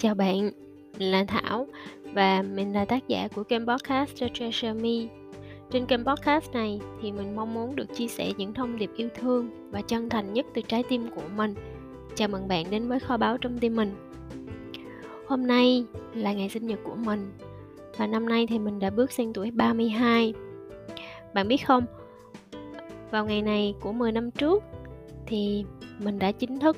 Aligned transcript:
Chào 0.00 0.14
bạn, 0.14 0.50
mình 0.98 1.10
là 1.10 1.24
Thảo 1.24 1.66
và 2.12 2.42
mình 2.42 2.72
là 2.72 2.84
tác 2.84 3.08
giả 3.08 3.28
của 3.34 3.42
kênh 3.42 3.66
podcast 3.66 4.20
The 4.20 4.28
Treasure 4.34 4.72
Me. 4.72 5.08
Trên 5.70 5.86
kênh 5.86 6.04
podcast 6.04 6.52
này 6.52 6.80
thì 7.02 7.12
mình 7.12 7.36
mong 7.36 7.54
muốn 7.54 7.76
được 7.76 7.94
chia 7.94 8.08
sẻ 8.08 8.32
những 8.36 8.54
thông 8.54 8.76
điệp 8.76 8.90
yêu 8.96 9.08
thương 9.14 9.70
và 9.70 9.82
chân 9.82 10.08
thành 10.08 10.32
nhất 10.32 10.46
từ 10.54 10.62
trái 10.62 10.82
tim 10.88 11.10
của 11.14 11.22
mình. 11.36 11.54
Chào 12.14 12.28
mừng 12.28 12.48
bạn 12.48 12.70
đến 12.70 12.88
với 12.88 13.00
kho 13.00 13.16
báu 13.16 13.38
trong 13.38 13.58
tim 13.58 13.76
mình. 13.76 13.94
Hôm 15.26 15.46
nay 15.46 15.84
là 16.14 16.32
ngày 16.32 16.48
sinh 16.48 16.66
nhật 16.66 16.78
của 16.84 16.94
mình 16.94 17.32
và 17.96 18.06
năm 18.06 18.28
nay 18.28 18.46
thì 18.46 18.58
mình 18.58 18.78
đã 18.78 18.90
bước 18.90 19.12
sang 19.12 19.32
tuổi 19.32 19.50
32. 19.50 20.34
Bạn 21.34 21.48
biết 21.48 21.66
không, 21.66 21.84
vào 23.10 23.26
ngày 23.26 23.42
này 23.42 23.74
của 23.80 23.92
10 23.92 24.12
năm 24.12 24.30
trước 24.30 24.64
thì 25.26 25.64
mình 25.98 26.18
đã 26.18 26.32
chính 26.32 26.58
thức 26.58 26.76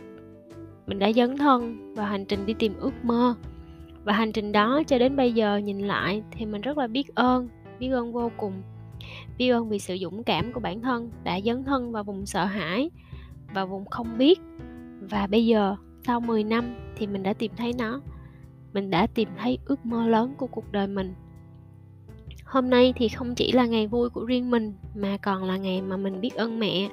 mình 0.86 0.98
đã 0.98 1.12
dấn 1.12 1.36
thân 1.36 1.94
vào 1.94 2.06
hành 2.06 2.24
trình 2.24 2.46
đi 2.46 2.54
tìm 2.54 2.74
ước 2.78 3.04
mơ. 3.04 3.34
Và 4.04 4.12
hành 4.12 4.32
trình 4.32 4.52
đó 4.52 4.82
cho 4.86 4.98
đến 4.98 5.16
bây 5.16 5.32
giờ 5.32 5.56
nhìn 5.56 5.78
lại 5.78 6.22
thì 6.30 6.46
mình 6.46 6.60
rất 6.60 6.78
là 6.78 6.86
biết 6.86 7.14
ơn 7.14 7.48
biết 7.82 7.88
ơn 7.88 8.12
vô 8.12 8.30
cùng. 8.36 8.62
Biết 9.38 9.48
ơn 9.48 9.68
vì 9.68 9.78
sự 9.78 9.96
dũng 10.00 10.24
cảm 10.24 10.52
của 10.52 10.60
bản 10.60 10.80
thân 10.80 11.10
đã 11.24 11.40
dấn 11.40 11.64
thân 11.64 11.92
vào 11.92 12.04
vùng 12.04 12.26
sợ 12.26 12.44
hãi, 12.44 12.90
vào 13.54 13.66
vùng 13.66 13.84
không 13.84 14.18
biết. 14.18 14.40
Và 15.00 15.26
bây 15.26 15.46
giờ, 15.46 15.76
sau 16.06 16.20
10 16.20 16.44
năm 16.44 16.74
thì 16.96 17.06
mình 17.06 17.22
đã 17.22 17.32
tìm 17.32 17.52
thấy 17.56 17.72
nó. 17.78 18.00
Mình 18.72 18.90
đã 18.90 19.06
tìm 19.06 19.28
thấy 19.38 19.58
ước 19.64 19.86
mơ 19.86 20.06
lớn 20.06 20.34
của 20.36 20.46
cuộc 20.46 20.72
đời 20.72 20.86
mình. 20.86 21.14
Hôm 22.44 22.70
nay 22.70 22.92
thì 22.96 23.08
không 23.08 23.34
chỉ 23.34 23.52
là 23.52 23.66
ngày 23.66 23.86
vui 23.86 24.10
của 24.10 24.24
riêng 24.24 24.50
mình, 24.50 24.74
mà 24.94 25.16
còn 25.16 25.44
là 25.44 25.56
ngày 25.56 25.82
mà 25.82 25.96
mình 25.96 26.20
biết 26.20 26.34
ơn 26.34 26.58
mẹ. 26.58 26.88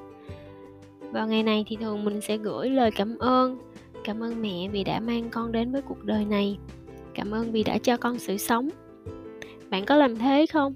Vào 1.11 1.27
ngày 1.27 1.43
này 1.43 1.65
thì 1.67 1.75
thường 1.75 2.05
mình 2.05 2.21
sẽ 2.21 2.37
gửi 2.37 2.69
lời 2.69 2.91
cảm 2.91 3.17
ơn 3.17 3.57
cảm 4.03 4.23
ơn 4.23 4.41
mẹ 4.41 4.69
vì 4.71 4.83
đã 4.83 4.99
mang 4.99 5.29
con 5.31 5.51
đến 5.51 5.71
với 5.71 5.81
cuộc 5.81 6.03
đời 6.03 6.25
này. 6.25 6.57
Cảm 7.13 7.31
ơn 7.31 7.51
vì 7.51 7.63
đã 7.63 7.77
cho 7.77 7.97
con 7.97 8.19
sự 8.19 8.37
sống. 8.37 8.69
Bạn 9.69 9.85
có 9.85 9.95
làm 9.95 10.15
thế 10.15 10.45
không? 10.45 10.73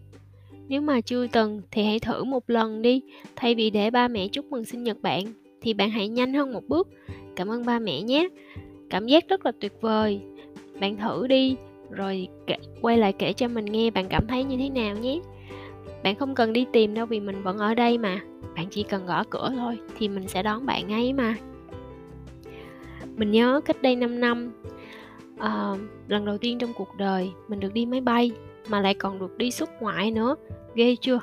Nếu 0.68 0.82
mà 0.82 1.02
chưa 1.02 1.28
từng 1.28 1.62
thì 1.72 1.84
hãy 1.84 2.00
thử 2.00 2.24
một 2.24 2.50
lần 2.50 2.82
đi. 2.82 3.02
Thay 3.36 3.56
vì 3.56 3.70
để 3.70 3.90
ba 3.90 4.08
mẹ 4.08 4.28
chúc 4.28 4.46
mừng 4.46 4.66
sinh 4.66 4.84
nhật 4.84 5.02
bạn 5.02 5.24
thì 5.62 5.74
bạn 5.74 5.90
hãy 5.90 6.08
nhanh 6.08 6.34
hơn 6.34 6.54
một 6.54 6.64
bước. 6.68 6.88
Cảm 7.36 7.48
ơn 7.52 7.66
ba 7.66 7.80
mẹ 7.80 8.02
nhé. 8.02 8.30
Cảm 8.90 9.06
giác 9.06 9.28
rất 9.28 9.46
là 9.46 9.52
tuyệt 9.60 9.74
vời. 9.82 10.22
Bạn 10.80 10.98
thử 10.98 11.28
đi 11.28 11.56
rồi 11.92 12.28
kể, 12.48 12.56
quay 12.82 12.98
lại 12.98 13.14
kể 13.14 13.34
cho 13.34 13.48
mình 13.48 13.66
nghe 13.66 13.92
bạn 13.92 14.06
cảm 14.10 14.28
thấy 14.28 14.44
như 14.44 14.58
thế 14.58 14.70
nào 14.70 14.96
nhé. 14.98 15.20
Bạn 16.04 16.16
không 16.16 16.36
cần 16.36 16.54
đi 16.54 16.66
tìm 16.74 16.94
đâu 16.94 17.06
vì 17.06 17.20
mình 17.20 17.44
vẫn 17.44 17.58
ở 17.58 17.76
đây 17.76 17.98
mà. 17.98 18.22
Bạn 18.56 18.66
chỉ 18.70 18.84
cần 18.84 19.06
gõ 19.06 19.24
cửa 19.30 19.52
thôi 19.56 19.78
thì 19.98 20.08
mình 20.08 20.28
sẽ 20.28 20.44
đón 20.44 20.66
bạn 20.66 20.88
ngay 20.88 21.14
mà 21.14 21.36
mình 23.16 23.32
nhớ 23.32 23.62
cách 23.66 23.82
đây 23.82 23.96
5 23.96 24.20
năm 24.20 24.52
à, 25.38 25.74
lần 26.08 26.26
đầu 26.26 26.38
tiên 26.38 26.58
trong 26.58 26.74
cuộc 26.78 26.90
đời 26.98 27.32
mình 27.48 27.60
được 27.60 27.74
đi 27.74 27.86
máy 27.86 28.02
bay 28.02 28.32
mà 28.70 28.82
lại 28.82 28.94
còn 28.94 29.20
được 29.20 29.38
đi 29.38 29.52
xuất 29.52 29.82
ngoại 29.82 30.12
nữa. 30.12 30.36
Ghê 30.76 30.96
chưa? 31.02 31.20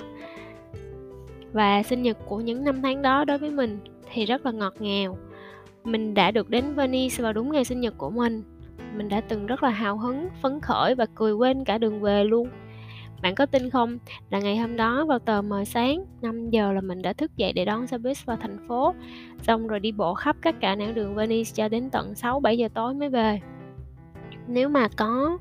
Và 1.52 1.82
sinh 1.82 2.02
nhật 2.02 2.18
của 2.26 2.40
những 2.40 2.64
năm 2.64 2.82
tháng 2.82 3.02
đó 3.02 3.24
đối 3.24 3.38
với 3.38 3.50
mình 3.50 3.78
thì 4.12 4.26
rất 4.26 4.46
là 4.46 4.52
ngọt 4.52 4.74
ngào. 4.78 5.18
Mình 5.84 6.14
đã 6.14 6.30
được 6.30 6.50
đến 6.50 6.74
Venice 6.74 7.22
vào 7.22 7.32
đúng 7.32 7.52
ngày 7.52 7.64
sinh 7.64 7.80
nhật 7.80 7.94
của 7.98 8.10
mình. 8.10 8.42
Mình 8.96 9.08
đã 9.08 9.20
từng 9.20 9.46
rất 9.46 9.62
là 9.62 9.70
hào 9.70 9.98
hứng 9.98 10.28
phấn 10.42 10.60
khởi 10.60 10.94
và 10.94 11.06
cười 11.14 11.32
quên 11.32 11.64
cả 11.64 11.78
đường 11.78 12.00
về 12.00 12.24
luôn 12.24 12.48
bạn 13.22 13.34
có 13.34 13.46
tin 13.46 13.70
không? 13.70 13.98
Là 14.30 14.40
ngày 14.40 14.56
hôm 14.56 14.76
đó 14.76 15.04
vào 15.04 15.18
tờ 15.18 15.42
mờ 15.42 15.64
sáng 15.64 16.04
5 16.22 16.50
giờ 16.50 16.72
là 16.72 16.80
mình 16.80 17.02
đã 17.02 17.12
thức 17.12 17.36
dậy 17.36 17.52
để 17.52 17.64
đón 17.64 17.86
xe 17.86 17.98
buýt 17.98 18.26
vào 18.26 18.36
thành 18.36 18.68
phố. 18.68 18.94
Xong 19.42 19.66
rồi 19.66 19.80
đi 19.80 19.92
bộ 19.92 20.14
khắp 20.14 20.36
các 20.42 20.54
cả 20.60 20.74
nẻo 20.74 20.92
đường 20.92 21.14
Venice 21.14 21.50
cho 21.54 21.68
đến 21.68 21.90
tận 21.90 22.12
6-7 22.12 22.52
giờ 22.52 22.68
tối 22.74 22.94
mới 22.94 23.08
về. 23.08 23.40
Nếu 24.46 24.68
mà 24.68 24.88
có 24.96 25.38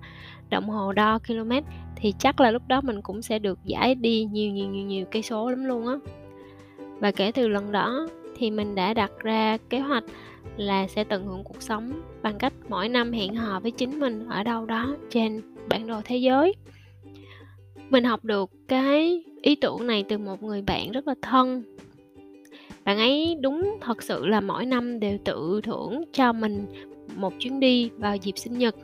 đồng 0.49 0.69
hồ 0.69 0.93
đo 0.93 1.19
km 1.27 1.51
thì 1.95 2.13
chắc 2.19 2.39
là 2.39 2.51
lúc 2.51 2.61
đó 2.67 2.81
mình 2.81 3.01
cũng 3.01 3.21
sẽ 3.21 3.39
được 3.39 3.59
giải 3.63 3.95
đi 3.95 4.27
nhiều 4.31 4.51
nhiều 4.51 4.69
nhiều 4.69 4.85
nhiều 4.85 5.05
cây 5.11 5.21
số 5.21 5.49
lắm 5.49 5.65
luôn 5.65 5.87
á. 5.87 5.95
Và 6.99 7.11
kể 7.11 7.31
từ 7.31 7.47
lần 7.47 7.71
đó 7.71 8.07
thì 8.37 8.51
mình 8.51 8.75
đã 8.75 8.93
đặt 8.93 9.11
ra 9.19 9.57
kế 9.69 9.79
hoạch 9.79 10.03
là 10.57 10.87
sẽ 10.87 11.03
tận 11.03 11.25
hưởng 11.25 11.43
cuộc 11.43 11.61
sống 11.61 12.01
bằng 12.21 12.37
cách 12.37 12.53
mỗi 12.69 12.89
năm 12.89 13.11
hẹn 13.11 13.35
hò 13.35 13.59
với 13.59 13.71
chính 13.71 13.99
mình 13.99 14.25
ở 14.29 14.43
đâu 14.43 14.65
đó 14.65 14.95
trên 15.09 15.41
bản 15.69 15.87
đồ 15.87 16.01
thế 16.05 16.17
giới 16.17 16.53
mình 17.89 18.03
học 18.03 18.25
được 18.25 18.49
cái 18.67 19.23
ý 19.41 19.55
tưởng 19.55 19.87
này 19.87 20.05
từ 20.09 20.17
một 20.17 20.43
người 20.43 20.61
bạn 20.61 20.91
rất 20.91 21.07
là 21.07 21.15
thân. 21.21 21.63
Bạn 22.85 22.97
ấy 22.97 23.37
đúng 23.41 23.77
thật 23.81 24.03
sự 24.03 24.25
là 24.25 24.41
mỗi 24.41 24.65
năm 24.65 24.99
đều 24.99 25.17
tự 25.25 25.61
thưởng 25.63 26.03
cho 26.13 26.33
mình 26.33 26.65
một 27.15 27.33
chuyến 27.39 27.59
đi 27.59 27.89
vào 27.97 28.15
dịp 28.15 28.37
sinh 28.37 28.57
nhật. 28.57 28.75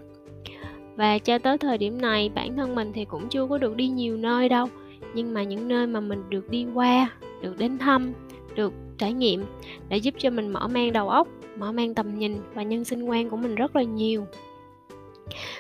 Và 0.96 1.18
cho 1.18 1.38
tới 1.38 1.58
thời 1.58 1.78
điểm 1.78 2.02
này, 2.02 2.32
bản 2.36 2.56
thân 2.56 2.76
mình 2.76 2.92
thì 2.94 3.06
cũng 3.06 3.30
chưa 3.30 3.48
có 3.48 3.58
được 3.58 3.76
đi 3.76 3.88
nhiều 3.88 4.18
nơi 4.18 4.50
đâu. 4.50 4.68
Nhưng 5.14 5.34
mà 5.34 5.44
những 5.44 5.68
nơi 5.68 5.88
mà 5.88 6.00
mình 6.00 6.24
được 6.30 6.50
đi 6.50 6.66
qua, 6.74 7.10
được 7.42 7.58
đến 7.58 7.78
thăm, 7.78 8.14
được 8.56 8.74
trải 8.98 9.14
nghiệm 9.14 9.44
đã 9.90 9.96
giúp 9.96 10.14
cho 10.18 10.30
mình 10.30 10.50
mở 10.50 10.68
mang 10.68 10.94
đầu 10.94 11.10
óc, 11.10 11.28
mở 11.58 11.72
mang 11.72 11.94
tầm 11.94 12.18
nhìn 12.18 12.38
và 12.54 12.64
nhân 12.64 12.84
sinh 12.84 13.04
quan 13.04 13.30
của 13.30 13.38
mình 13.38 13.56
rất 13.56 13.76
là 13.76 13.84
nhiều. 13.84 14.26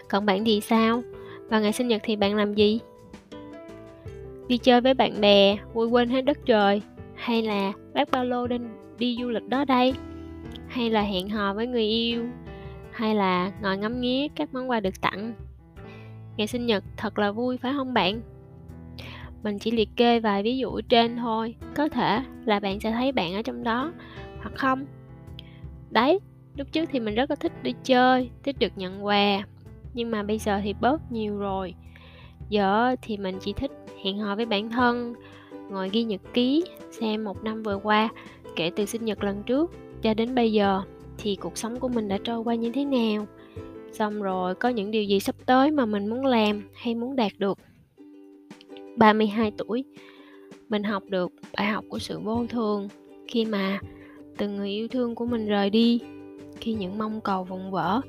Còn 0.09 0.25
bạn 0.25 0.45
thì 0.45 0.61
sao? 0.61 1.03
Vào 1.49 1.61
ngày 1.61 1.73
sinh 1.73 1.87
nhật 1.87 2.01
thì 2.03 2.15
bạn 2.15 2.35
làm 2.35 2.53
gì? 2.53 2.79
Đi 4.47 4.57
chơi 4.57 4.81
với 4.81 4.93
bạn 4.93 5.21
bè 5.21 5.57
vui 5.73 5.87
quên 5.87 6.09
hết 6.09 6.21
đất 6.21 6.37
trời 6.45 6.81
hay 7.15 7.41
là 7.41 7.73
bác 7.93 8.11
ba 8.11 8.23
lô 8.23 8.47
đi, 8.47 8.57
đi 8.97 9.17
du 9.21 9.29
lịch 9.29 9.47
đó 9.47 9.65
đây? 9.65 9.93
Hay 10.67 10.89
là 10.89 11.01
hẹn 11.01 11.29
hò 11.29 11.53
với 11.53 11.67
người 11.67 11.83
yêu? 11.83 12.25
Hay 12.91 13.15
là 13.15 13.51
ngồi 13.61 13.77
ngắm 13.77 14.01
nghía 14.01 14.27
các 14.35 14.53
món 14.53 14.69
quà 14.69 14.79
được 14.79 15.01
tặng? 15.01 15.33
Ngày 16.37 16.47
sinh 16.47 16.65
nhật 16.65 16.83
thật 16.97 17.19
là 17.19 17.31
vui 17.31 17.57
phải 17.57 17.73
không 17.77 17.93
bạn? 17.93 18.21
Mình 19.43 19.59
chỉ 19.59 19.71
liệt 19.71 19.89
kê 19.95 20.19
vài 20.19 20.43
ví 20.43 20.57
dụ 20.57 20.69
ở 20.69 20.81
trên 20.89 21.17
thôi 21.17 21.55
có 21.75 21.89
thể 21.89 22.21
là 22.45 22.59
bạn 22.59 22.79
sẽ 22.79 22.91
thấy 22.91 23.11
bạn 23.11 23.33
ở 23.33 23.41
trong 23.41 23.63
đó 23.63 23.91
hoặc 24.41 24.53
không? 24.55 24.85
Đấy 25.91 26.19
lúc 26.57 26.67
trước 26.71 26.89
thì 26.91 26.99
mình 26.99 27.15
rất 27.15 27.29
là 27.29 27.35
thích 27.35 27.63
đi 27.63 27.73
chơi 27.83 28.29
thích 28.43 28.55
được 28.59 28.71
nhận 28.75 29.05
quà 29.05 29.43
nhưng 29.93 30.11
mà 30.11 30.23
bây 30.23 30.37
giờ 30.37 30.61
thì 30.63 30.73
bớt 30.73 31.11
nhiều 31.11 31.37
rồi. 31.37 31.73
Giờ 32.49 32.95
thì 33.01 33.17
mình 33.17 33.37
chỉ 33.41 33.53
thích 33.53 33.71
hẹn 34.05 34.17
hò 34.17 34.35
với 34.35 34.45
bản 34.45 34.69
thân, 34.69 35.13
ngồi 35.69 35.89
ghi 35.89 36.03
nhật 36.03 36.21
ký, 36.33 36.63
xem 36.91 37.23
một 37.23 37.43
năm 37.43 37.63
vừa 37.63 37.79
qua, 37.83 38.09
kể 38.55 38.71
từ 38.75 38.85
sinh 38.85 39.05
nhật 39.05 39.23
lần 39.23 39.43
trước 39.43 39.71
cho 40.01 40.13
đến 40.13 40.35
bây 40.35 40.51
giờ, 40.51 40.81
thì 41.17 41.35
cuộc 41.35 41.57
sống 41.57 41.79
của 41.79 41.87
mình 41.87 42.07
đã 42.07 42.17
trôi 42.23 42.39
qua 42.39 42.55
như 42.55 42.71
thế 42.71 42.85
nào? 42.85 43.27
Xong 43.91 44.21
rồi, 44.21 44.55
có 44.55 44.69
những 44.69 44.91
điều 44.91 45.03
gì 45.03 45.19
sắp 45.19 45.35
tới 45.45 45.71
mà 45.71 45.85
mình 45.85 46.07
muốn 46.07 46.25
làm 46.25 46.63
hay 46.73 46.95
muốn 46.95 47.15
đạt 47.15 47.31
được? 47.37 47.57
32 48.97 49.51
tuổi, 49.57 49.83
mình 50.69 50.83
học 50.83 51.03
được 51.09 51.31
bài 51.57 51.67
học 51.67 51.85
của 51.89 51.99
sự 51.99 52.19
vô 52.19 52.45
thường 52.49 52.87
khi 53.27 53.45
mà 53.45 53.79
từng 54.37 54.55
người 54.55 54.69
yêu 54.69 54.87
thương 54.87 55.15
của 55.15 55.25
mình 55.25 55.47
rời 55.47 55.69
đi, 55.69 55.99
khi 56.59 56.73
những 56.73 56.97
mong 56.97 57.21
cầu 57.21 57.43
vùng 57.43 57.71
vỡ, 57.71 58.01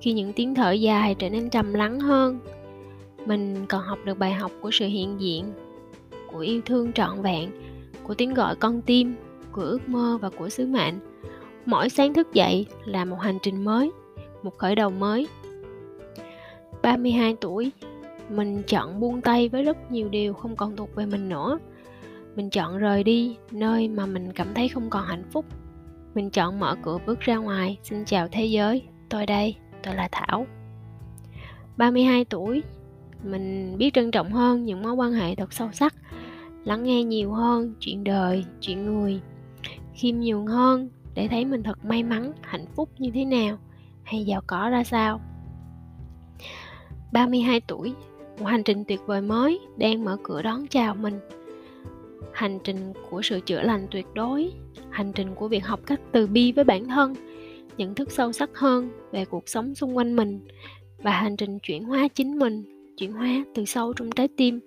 khi 0.00 0.12
những 0.12 0.32
tiếng 0.32 0.54
thở 0.54 0.72
dài 0.72 1.14
trở 1.14 1.30
nên 1.30 1.50
trầm 1.50 1.74
lắng 1.74 2.00
hơn 2.00 2.38
mình 3.26 3.66
còn 3.66 3.82
học 3.82 3.98
được 4.04 4.18
bài 4.18 4.32
học 4.32 4.52
của 4.60 4.70
sự 4.70 4.86
hiện 4.86 5.20
diện, 5.20 5.52
của 6.32 6.38
yêu 6.38 6.60
thương 6.64 6.92
trọn 6.92 7.22
vẹn, 7.22 7.50
của 8.02 8.14
tiếng 8.14 8.34
gọi 8.34 8.56
con 8.56 8.82
tim, 8.82 9.16
của 9.52 9.62
ước 9.62 9.88
mơ 9.88 10.18
và 10.20 10.30
của 10.30 10.48
sứ 10.48 10.66
mệnh. 10.66 10.94
Mỗi 11.66 11.88
sáng 11.88 12.14
thức 12.14 12.32
dậy 12.32 12.66
là 12.84 13.04
một 13.04 13.20
hành 13.20 13.38
trình 13.42 13.64
mới, 13.64 13.90
một 14.42 14.58
khởi 14.58 14.74
đầu 14.74 14.90
mới. 14.90 15.26
32 16.82 17.36
tuổi, 17.40 17.70
mình 18.28 18.62
chọn 18.66 19.00
buông 19.00 19.20
tay 19.20 19.48
với 19.48 19.62
rất 19.62 19.92
nhiều 19.92 20.08
điều 20.08 20.34
không 20.34 20.56
còn 20.56 20.76
thuộc 20.76 20.94
về 20.94 21.06
mình 21.06 21.28
nữa. 21.28 21.58
Mình 22.36 22.50
chọn 22.50 22.78
rời 22.78 23.04
đi 23.04 23.36
nơi 23.50 23.88
mà 23.88 24.06
mình 24.06 24.32
cảm 24.32 24.54
thấy 24.54 24.68
không 24.68 24.90
còn 24.90 25.04
hạnh 25.04 25.24
phúc. 25.30 25.44
Mình 26.14 26.30
chọn 26.30 26.60
mở 26.60 26.76
cửa 26.82 26.98
bước 27.06 27.20
ra 27.20 27.36
ngoài. 27.36 27.78
Xin 27.82 28.04
chào 28.04 28.28
thế 28.28 28.44
giới, 28.44 28.82
tôi 29.08 29.26
đây, 29.26 29.56
tôi 29.82 29.94
là 29.94 30.08
thảo. 30.12 30.46
32 31.76 32.24
tuổi 32.24 32.62
mình 33.22 33.78
biết 33.78 33.94
trân 33.94 34.10
trọng 34.10 34.32
hơn 34.32 34.64
những 34.64 34.82
mối 34.82 34.92
quan 34.92 35.12
hệ 35.12 35.34
thật 35.34 35.52
sâu 35.52 35.68
sắc, 35.72 35.94
lắng 36.64 36.82
nghe 36.82 37.04
nhiều 37.04 37.32
hơn 37.32 37.74
chuyện 37.80 38.04
đời, 38.04 38.44
chuyện 38.60 38.86
người, 38.86 39.20
khiêm 39.94 40.16
nhường 40.20 40.46
hơn 40.46 40.88
để 41.14 41.28
thấy 41.28 41.44
mình 41.44 41.62
thật 41.62 41.84
may 41.84 42.02
mắn, 42.02 42.32
hạnh 42.40 42.64
phúc 42.74 42.90
như 42.98 43.10
thế 43.14 43.24
nào, 43.24 43.58
hay 44.02 44.24
giàu 44.24 44.40
có 44.46 44.70
ra 44.70 44.84
sao. 44.84 45.20
32 47.12 47.60
tuổi, 47.60 47.94
một 48.38 48.46
hành 48.46 48.62
trình 48.62 48.84
tuyệt 48.88 49.00
vời 49.06 49.20
mới 49.20 49.60
đang 49.76 50.04
mở 50.04 50.16
cửa 50.22 50.42
đón 50.42 50.66
chào 50.66 50.94
mình. 50.94 51.20
Hành 52.32 52.58
trình 52.64 52.92
của 53.10 53.22
sự 53.22 53.40
chữa 53.40 53.62
lành 53.62 53.86
tuyệt 53.90 54.06
đối, 54.14 54.52
hành 54.90 55.12
trình 55.12 55.34
của 55.34 55.48
việc 55.48 55.66
học 55.66 55.80
cách 55.86 56.00
từ 56.12 56.26
bi 56.26 56.52
với 56.52 56.64
bản 56.64 56.88
thân, 56.88 57.14
nhận 57.76 57.94
thức 57.94 58.10
sâu 58.10 58.32
sắc 58.32 58.50
hơn 58.54 58.90
về 59.12 59.24
cuộc 59.24 59.48
sống 59.48 59.74
xung 59.74 59.96
quanh 59.96 60.16
mình 60.16 60.40
và 61.02 61.10
hành 61.10 61.36
trình 61.36 61.58
chuyển 61.58 61.84
hóa 61.84 62.08
chính 62.14 62.38
mình 62.38 62.77
chuyển 62.98 63.12
hóa 63.12 63.44
từ 63.54 63.64
sâu 63.64 63.92
trong 63.92 64.10
trái 64.10 64.28
tim. 64.36 64.60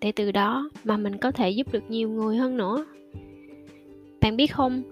Để 0.00 0.12
từ 0.12 0.32
đó 0.32 0.70
mà 0.84 0.96
mình 0.96 1.16
có 1.16 1.30
thể 1.30 1.50
giúp 1.50 1.72
được 1.72 1.82
nhiều 1.88 2.08
người 2.08 2.36
hơn 2.36 2.56
nữa. 2.56 2.86
Bạn 4.20 4.36
biết 4.36 4.46
không, 4.46 4.82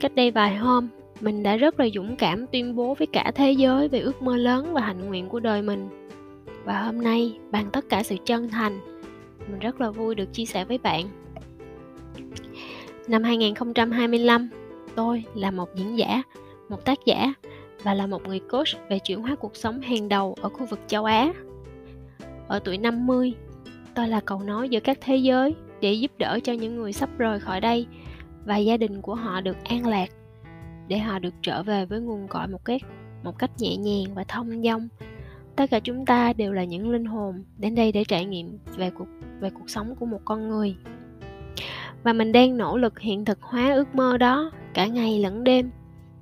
cách 0.00 0.14
đây 0.14 0.30
vài 0.30 0.56
hôm, 0.56 0.88
mình 1.20 1.42
đã 1.42 1.56
rất 1.56 1.80
là 1.80 1.88
dũng 1.94 2.16
cảm 2.16 2.46
tuyên 2.46 2.76
bố 2.76 2.94
với 2.94 3.06
cả 3.06 3.32
thế 3.34 3.52
giới 3.52 3.88
về 3.88 4.00
ước 4.00 4.22
mơ 4.22 4.36
lớn 4.36 4.72
và 4.72 4.80
hạnh 4.80 5.08
nguyện 5.08 5.28
của 5.28 5.40
đời 5.40 5.62
mình. 5.62 5.88
Và 6.64 6.82
hôm 6.82 7.00
nay, 7.00 7.38
bằng 7.50 7.70
tất 7.72 7.88
cả 7.88 8.02
sự 8.02 8.16
chân 8.24 8.48
thành, 8.48 8.80
mình 9.50 9.58
rất 9.58 9.80
là 9.80 9.90
vui 9.90 10.14
được 10.14 10.32
chia 10.32 10.44
sẻ 10.44 10.64
với 10.64 10.78
bạn. 10.78 11.08
Năm 13.08 13.22
2025 13.22 14.48
tôi 14.94 15.24
là 15.34 15.50
một 15.50 15.68
diễn 15.74 15.98
giả, 15.98 16.22
một 16.68 16.84
tác 16.84 16.98
giả 17.06 17.34
và 17.82 17.94
là 17.94 18.06
một 18.06 18.28
người 18.28 18.40
coach 18.40 18.88
về 18.90 18.98
chuyển 18.98 19.22
hóa 19.22 19.34
cuộc 19.34 19.56
sống 19.56 19.80
hàng 19.80 20.08
đầu 20.08 20.36
ở 20.40 20.48
khu 20.48 20.66
vực 20.66 20.80
châu 20.86 21.04
Á. 21.04 21.32
Ở 22.48 22.58
tuổi 22.58 22.78
50, 22.78 23.34
tôi 23.94 24.08
là 24.08 24.20
cầu 24.20 24.42
nối 24.42 24.68
giữa 24.68 24.80
các 24.80 24.98
thế 25.00 25.16
giới 25.16 25.54
để 25.80 25.92
giúp 25.92 26.10
đỡ 26.18 26.38
cho 26.44 26.52
những 26.52 26.76
người 26.76 26.92
sắp 26.92 27.10
rời 27.18 27.40
khỏi 27.40 27.60
đây 27.60 27.86
và 28.44 28.56
gia 28.56 28.76
đình 28.76 29.02
của 29.02 29.14
họ 29.14 29.40
được 29.40 29.56
an 29.64 29.86
lạc 29.86 30.10
để 30.88 30.98
họ 30.98 31.18
được 31.18 31.34
trở 31.42 31.62
về 31.62 31.86
với 31.86 32.00
nguồn 32.00 32.28
cội 32.28 32.46
một 32.46 32.64
cách 32.64 32.82
một 33.22 33.38
cách 33.38 33.50
nhẹ 33.58 33.76
nhàng 33.76 34.14
và 34.14 34.24
thông 34.24 34.62
dong. 34.62 34.88
Tất 35.56 35.70
cả 35.70 35.80
chúng 35.80 36.06
ta 36.06 36.32
đều 36.32 36.52
là 36.52 36.64
những 36.64 36.90
linh 36.90 37.04
hồn 37.04 37.44
đến 37.58 37.74
đây 37.74 37.92
để 37.92 38.04
trải 38.04 38.24
nghiệm 38.24 38.58
về 38.76 38.90
cuộc 38.90 39.08
về 39.40 39.50
cuộc 39.50 39.70
sống 39.70 39.94
của 39.96 40.06
một 40.06 40.20
con 40.24 40.48
người. 40.48 40.76
Và 42.02 42.12
mình 42.12 42.32
đang 42.32 42.56
nỗ 42.56 42.76
lực 42.76 43.00
hiện 43.00 43.24
thực 43.24 43.42
hóa 43.42 43.74
ước 43.74 43.94
mơ 43.94 44.18
đó 44.18 44.50
cả 44.74 44.86
ngày 44.86 45.18
lẫn 45.18 45.44
đêm. 45.44 45.70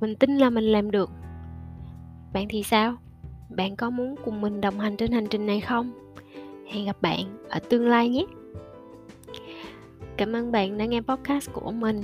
Mình 0.01 0.17
tin 0.17 0.39
là 0.39 0.51
mình 0.51 0.65
làm 0.65 0.91
được. 0.91 1.11
Bạn 2.33 2.47
thì 2.49 2.63
sao? 2.63 2.97
Bạn 3.57 3.77
có 3.77 3.91
muốn 3.91 4.15
cùng 4.25 4.41
mình 4.41 4.61
đồng 4.61 4.81
hành 4.81 4.97
trên 4.97 5.13
hành 5.13 5.27
trình 5.31 5.47
này 5.47 5.61
không? 5.61 6.04
Hẹn 6.67 6.87
gặp 6.87 7.03
bạn 7.03 7.39
ở 7.49 7.59
tương 7.59 7.89
lai 7.89 8.09
nhé. 8.09 8.25
Cảm 10.17 10.33
ơn 10.33 10.53
bạn 10.53 10.79
đã 10.79 10.85
nghe 10.85 11.01
podcast 11.01 11.53
của 11.53 11.73
mình. 11.73 12.03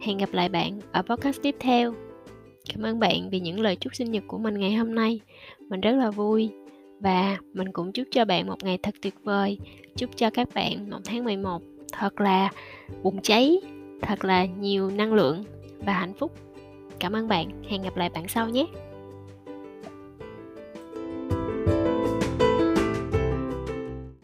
Hẹn 0.00 0.18
gặp 0.18 0.32
lại 0.32 0.48
bạn 0.48 0.80
ở 0.92 1.02
podcast 1.02 1.42
tiếp 1.42 1.56
theo. 1.60 1.94
Cảm 2.68 2.82
ơn 2.82 3.00
bạn 3.00 3.30
vì 3.30 3.40
những 3.40 3.60
lời 3.60 3.76
chúc 3.76 3.94
sinh 3.94 4.10
nhật 4.10 4.24
của 4.26 4.38
mình 4.38 4.60
ngày 4.60 4.74
hôm 4.74 4.94
nay. 4.94 5.20
Mình 5.68 5.80
rất 5.80 5.92
là 5.92 6.10
vui 6.10 6.50
và 7.00 7.38
mình 7.52 7.72
cũng 7.72 7.92
chúc 7.92 8.08
cho 8.10 8.24
bạn 8.24 8.46
một 8.46 8.64
ngày 8.64 8.78
thật 8.82 8.94
tuyệt 9.02 9.14
vời. 9.22 9.58
Chúc 9.96 10.10
cho 10.16 10.30
các 10.30 10.48
bạn 10.54 10.90
một 10.90 10.98
tháng 11.04 11.24
11 11.24 11.62
thật 11.92 12.20
là 12.20 12.50
bùng 13.02 13.22
cháy, 13.22 13.58
thật 14.02 14.24
là 14.24 14.44
nhiều 14.44 14.90
năng 14.90 15.14
lượng 15.14 15.44
và 15.78 15.92
hạnh 15.92 16.14
phúc. 16.14 16.32
Cảm 16.98 17.12
ơn 17.12 17.28
bạn. 17.28 17.62
Hẹn 17.68 17.82
gặp 17.82 17.96
lại 17.96 18.10
bạn 18.14 18.28
sau 18.28 18.48
nhé. 18.48 18.66